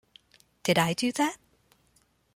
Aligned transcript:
Did 0.63 0.79
I 0.79 0.93
do 0.93 1.11
that? 1.11 1.37